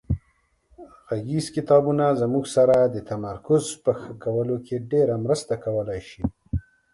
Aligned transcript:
غږیز 1.07 1.45
کتابونه 1.55 2.05
زموږ 2.21 2.45
سره 2.55 2.75
د 2.93 2.95
تمرکز 3.09 3.63
په 3.83 3.91
ښه 3.99 4.11
کولو 4.23 4.55
کې 4.65 4.75
ډېره 4.91 5.15
مرسته 5.25 5.53
کولای 5.65 6.01
شي. 6.09 6.23